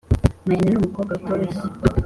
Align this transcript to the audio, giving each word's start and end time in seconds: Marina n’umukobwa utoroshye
Marina 0.47 0.69
n’umukobwa 0.71 1.11
utoroshye 1.19 1.61